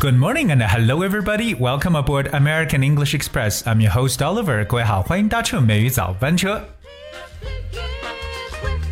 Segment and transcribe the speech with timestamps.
[0.00, 1.54] Good morning and hello everybody.
[1.54, 3.62] Welcome aboard American English Express.
[3.66, 4.64] I'm your host Oliver.
[4.66, 6.62] 各位好，欢迎搭乘美语早班车。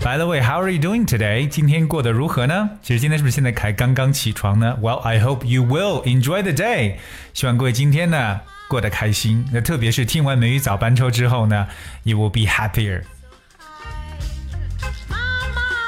[0.03, 1.49] By the way, how are you doing today?
[1.49, 2.71] 今天过得如何呢？
[2.83, 4.77] 其实今天是不是现在才刚刚起床呢？
[4.83, 6.97] Well, I hope you will enjoy the day.
[7.33, 9.47] 希望各位今天呢过得开心。
[9.51, 11.67] 那特别是听完美语早班车之后呢，
[12.03, 13.03] you will be happier.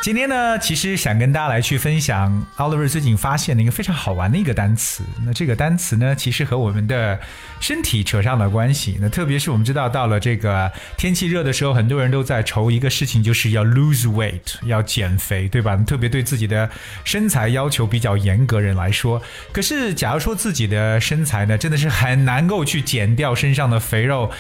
[0.02, 5.04] 今天呢，其实想跟大家来去分享 Oliver 最近发现的一个非常好玩的一个单词。
[5.24, 7.20] 那这个单词呢，其实和我们的
[7.60, 8.98] 身体扯上了关系。
[9.00, 15.78] 那特别是我们知道，到了这个天气热的时候，很多人都在愁一个事情，就是要 lose weight，要减肥，对吧？
[15.86, 16.68] 特别对自己的
[17.04, 19.22] 身材要求比较严格人来说，
[19.52, 24.32] 可是假如说自己的身材呢，真的是很难够去减掉身上的肥肉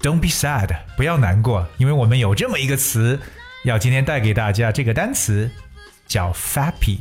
[0.00, 3.18] ，Don't be sad，不要难过，因为我们有这么一个词。
[3.64, 5.50] 要今天带给大家这个单词
[6.06, 6.98] 叫 fappy。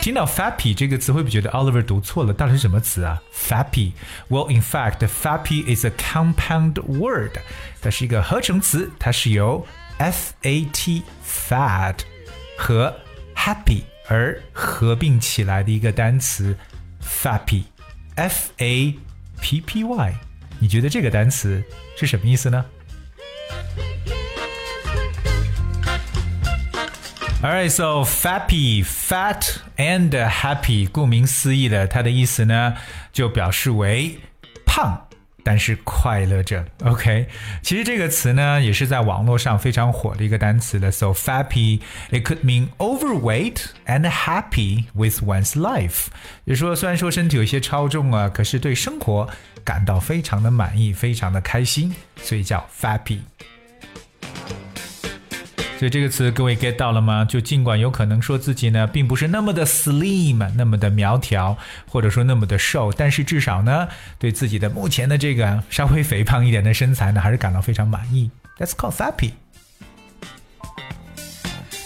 [0.00, 2.32] 听到 fappy 这个词，会不会觉得 Oliver 读错了？
[2.32, 7.38] 到底是什么词啊？fappy？Well, in fact, fappy is a compound word。
[7.80, 9.66] 它是一个合成词，它是由
[9.98, 11.96] f a t fat
[12.56, 12.96] 和
[13.34, 16.56] happy 而合并起来的一个单词
[17.02, 17.64] fappy。
[18.14, 18.96] f a
[19.40, 20.14] p p y。
[20.60, 21.62] 你觉得这个单词
[21.98, 22.64] 是什么意思呢
[27.45, 32.75] ？Alright, so fappy, fat and happy，顾名思义的，它的意思呢，
[33.11, 34.19] 就表示为
[34.65, 35.07] 胖，
[35.43, 36.63] 但是快乐着。
[36.83, 37.27] OK，
[37.63, 40.91] 其实这个词呢，也是在网络上非常火的一个单词的。
[40.91, 46.07] So fappy, it could mean overweight and happy with one's life。
[46.45, 49.27] 就是说，虽然说身体有些超重啊，可是对生活
[49.63, 53.19] 感到非常的满意，非常的开心，所以叫 fappy。
[55.78, 57.22] 所以这个词各位 get 到了吗？
[57.24, 61.56] 就尽管有可能说自己呢并不是那么的 slim，那么的苗条，
[61.86, 63.86] 或者说那么的瘦，但是至少呢
[64.18, 68.30] 对自己的目前的这个稍微肥胖一点的身材呢还是感到非常满意。
[68.58, 69.32] That's called happy。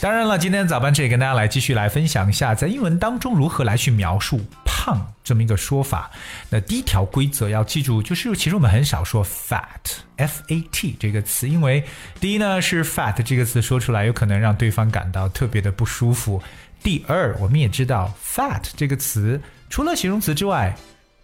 [0.01, 4.41] 当然了，今天早班车也跟大家来继续来分享一下，在英文当中如何来去描述
[4.81, 6.11] 胖这么一个说法。
[6.49, 11.85] 那第一条规则要记住，就是其实我们很少说 fat，f a t 这个词，因为
[12.19, 16.43] 第一呢是 fat 这个词说出来有可能让对方感到特别的不舒服。
[16.83, 19.39] 第二，我们也知道 fat 这个词
[19.69, 20.75] 除了形容词之外。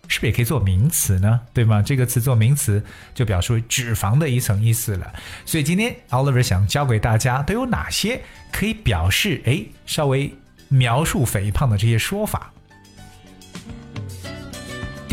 [0.08, 1.40] 是不是也可以做名词呢？
[1.52, 1.82] 对吗？
[1.82, 2.80] 这个词做名词
[3.12, 5.12] 就表示为脂肪的一层意思了。
[5.44, 8.22] 所以今天 Oliver 想教给大家都有哪些
[8.52, 10.32] 可以表示哎稍微
[10.68, 12.52] 描述肥胖的这些说法。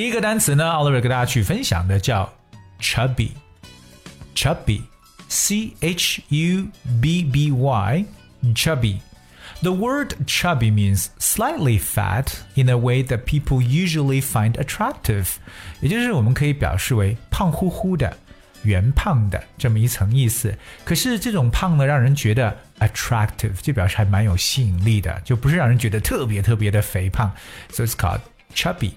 [0.02, 2.32] 第一个单词呢，Oliver 跟大家去分享的叫
[2.80, 6.68] chubby，chubby，c h u
[7.00, 14.52] b b y，chubby。The word chubby means slightly fat in a way that people usually find
[14.52, 15.38] attractive，
[15.80, 18.16] 也就是我们可以表示为胖乎乎的、
[18.62, 20.56] 圆胖的这么一层意思。
[20.84, 27.32] 可是这种胖呢，让人觉得 attractive，就表示还蛮有吸引力的，就不是让人觉得特别特别的肥胖。
[27.70, 28.20] So it's called
[28.54, 28.92] chubby。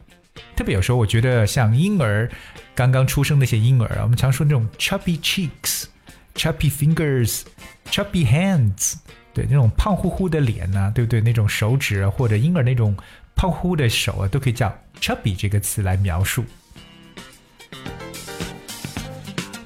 [0.54, 2.28] 特别有时候我觉得像婴儿
[2.74, 5.84] 刚刚出生那些婴儿啊，我们常说那种 chubby cheeks、
[6.34, 7.42] chubby fingers、
[7.90, 8.94] chubby hands。
[9.34, 11.20] 对那种胖乎乎的脸呢，对不对？
[11.20, 12.96] 那种手指啊或者婴儿那种
[13.34, 16.42] 胖乎乎的手啊，都可以叫 chubby 这个词来描述。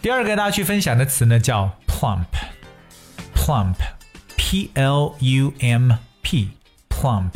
[0.03, 5.93] 第二个大家去分享的词呢叫 plump，plump，p l u m
[6.23, 7.31] p，plump。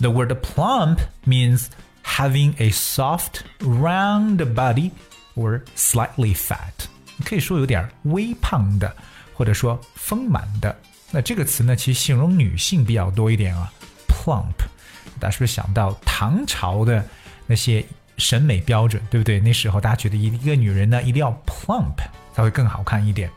[0.00, 1.66] The word plump means
[2.04, 4.90] having a soft, round body
[5.34, 6.72] or slightly fat，
[7.24, 8.94] 可以说有点微胖的，
[9.34, 10.76] 或者说丰满的。
[11.10, 13.72] 那这个词呢，其实形容女性比较多一点啊
[14.08, 14.56] ，plump，
[15.18, 17.04] 大家是不是想到唐朝的
[17.46, 17.84] 那些
[18.16, 19.40] 审美标准，对不对？
[19.40, 21.96] 那时候大家觉得一个女人呢，一定要 plump
[22.32, 23.30] 才会更好看一点。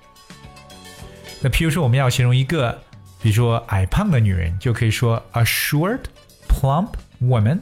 [1.42, 2.80] 那譬如说我们要形容一个，
[3.22, 6.00] 比如说矮胖的女人，就可以说 a short
[6.48, 6.90] plump
[7.22, 7.60] woman。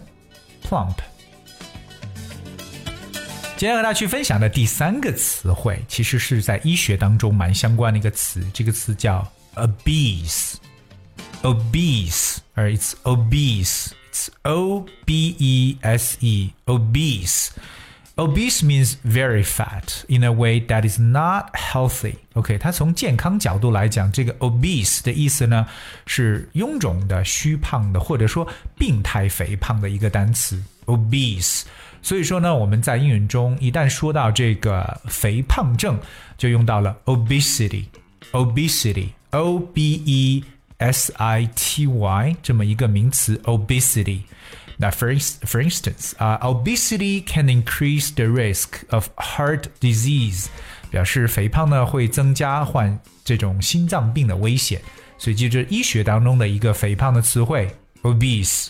[3.58, 9.28] 接下来和大家去分享的第三个词汇，其实是在医学当中蛮相关的一个词，这个词叫。
[9.56, 10.56] obese,
[11.44, 13.92] obese, or it's obese.
[14.10, 16.52] It's O B E S E,
[18.17, 18.17] obese.
[18.17, 22.15] Obese means very fat in a way that is not healthy.
[22.35, 25.67] OK，它从健康角度来讲，这个 obese 的意思呢
[26.07, 28.47] 是臃肿的、虚胖的，或者说
[28.79, 31.63] 病态肥胖的一个单词 obese。
[32.01, 35.99] 所以说呢，我们在英语中一旦说到这个肥胖症，
[36.39, 40.45] 就用到了 obesity。obesity O B E
[40.79, 44.21] S I T Y 这么一个名词 obesity。
[44.81, 50.47] 那 for for instance 啊、uh,，obesity can increase the risk of heart disease，
[50.91, 54.81] 表示肥胖呢会增加患这种心脏病的危险。
[55.19, 58.69] 所以记住医学当中的一个肥胖的词汇 obese。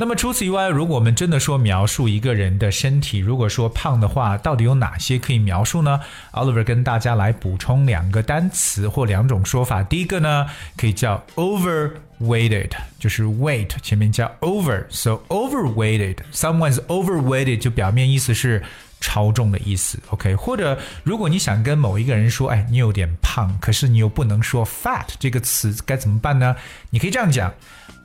[0.00, 6.00] 那么除此以外，如果我们真的说描述一个人的身体，如果说胖的话，到底有哪些可以描述呢
[6.32, 9.82] ？Oliver 跟大家来补充两个单词或两种说法。
[9.82, 18.62] 第一个呢，可以叫 overweighted，就是 weight 前面加 over，so overweighted，someone's overweighted 就表面意思是
[19.02, 19.98] 超重的意思。
[20.08, 26.56] OK，或者如果你想跟某一个人说，哎，你有点胖，可是你又不能说 fat 这个词，该怎么办呢？
[26.88, 27.52] 你可以这样讲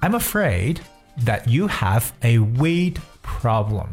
[0.02, 0.80] ：I'm afraid。
[1.25, 3.89] that you have a weight problem.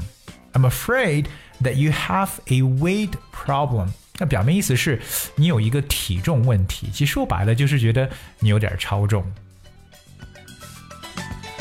[0.54, 1.26] I'm afraid
[1.62, 3.90] that you have a weight problem.
[4.20, 5.00] 那表面意思是
[5.36, 8.10] 你有一个体重问题，其实说白了就是觉得
[8.40, 9.24] 你有点超重。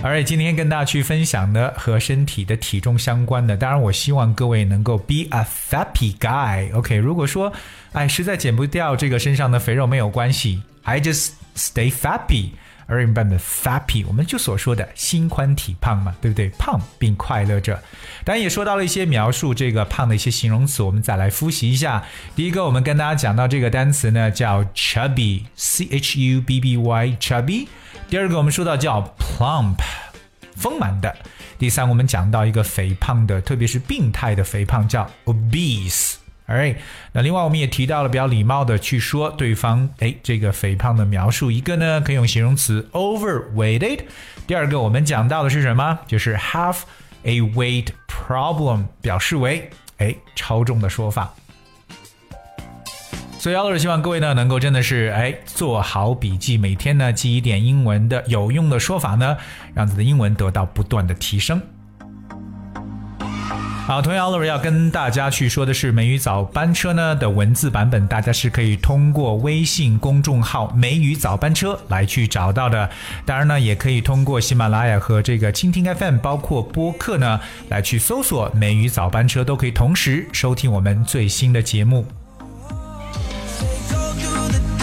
[0.02, 7.52] 而今天跟大家去分享的和身体的体重相关的，当然我希望各位能够 be a fappy guy。OK，如果说
[7.92, 12.50] 哎实在减不掉这个身上的肥肉没有关系，I just stay fappy。
[12.91, 16.49] 而一般的 fappy，我们就所说的心宽体胖嘛，对不对？
[16.59, 17.81] 胖并快乐着。
[18.25, 22.03] 当然也说到了一些描述这个胖的一些形容词，我们再来复习一下。
[22.35, 27.67] 第一个，我们跟大家讲到这个单词呢，叫 chubby，c h u b b y，chubby。
[28.09, 29.77] 第二个，我们说到叫 plump，
[30.57, 31.15] 丰满的。
[31.57, 36.15] 第三，我们讲到一个肥胖的，特别是病态的肥胖，叫 obese。
[36.51, 36.75] 哎
[37.13, 44.01] 那另外我们也提到了比较礼貌的去说对方，哎，这个肥胖的描述，一个呢可以用形容词 overweighted，
[44.45, 45.99] 第二个我们讲到的是什么？
[46.07, 46.77] 就是 have
[47.23, 51.33] a weight problem，表示为哎超重的说法。
[53.37, 59.35] 所以老师希望各位呢能够真的是哎做好笔记，每天呢记一点英文的有用的说法呢，
[59.73, 61.59] 让自己的英文得到不断的提升。
[63.91, 72.89] 好，同样 Oliver 要跟大家去说的是，美语早班车呢的文字版本，大家是可以通过微信公众号“美语早班车”来去找到的。
[73.25, 82.07] 当然呢，也可以通过喜马拉雅和这个蜻蜓 FM，包括播客呢来去搜索“美语早班车”，都可以同时收听我们最新的节目。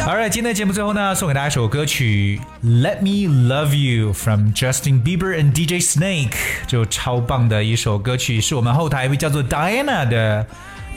[0.08, 6.32] Alright，今天节目最后呢，送给大家一首歌曲《Let Me Love You》from Justin Bieber and DJ Snake，
[6.66, 10.46] 就超棒的一首歌曲，是我们后台一位叫做 Diana 的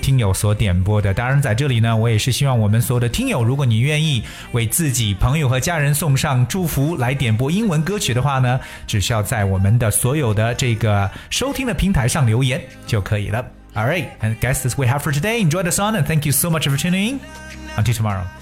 [0.02, 1.14] 听友所点播的。
[1.14, 4.24] 当然，在这里呢，我也是希望我们所有的听友，如果你愿意
[4.54, 8.58] 为自己、朋友和家人送上祝福，来点播英文歌曲的话呢，
[8.88, 13.46] 只需要在我们的所有的这个收听的平台上留言就可以了。
[13.76, 15.46] Alright，and guess this we have for today.
[15.46, 17.20] Enjoy the song and thank you so much for tuning in.
[17.76, 18.41] Until tomorrow.